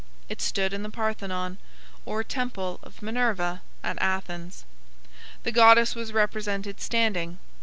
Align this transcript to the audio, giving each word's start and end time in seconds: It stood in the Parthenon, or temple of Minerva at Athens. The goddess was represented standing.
It 0.29 0.41
stood 0.41 0.73
in 0.73 0.81
the 0.81 0.89
Parthenon, 0.89 1.59
or 2.07 2.23
temple 2.23 2.79
of 2.81 3.03
Minerva 3.03 3.61
at 3.83 4.01
Athens. 4.01 4.65
The 5.43 5.51
goddess 5.51 5.93
was 5.93 6.11
represented 6.11 6.81
standing. 6.81 7.37